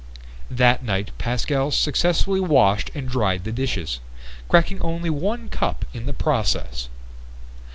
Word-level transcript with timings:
That 0.49 0.83
night 0.83 1.11
Pascal 1.19 1.69
successfully 1.69 2.39
washed 2.39 2.89
and 2.95 3.07
dried 3.07 3.43
the 3.43 3.51
dishes, 3.51 3.99
cracking 4.49 4.81
only 4.81 5.11
one 5.11 5.47
cup 5.47 5.85
in 5.93 6.07
the 6.07 6.11
process. 6.13 6.89